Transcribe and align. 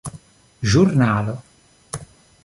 ĵurnalo 0.71 1.35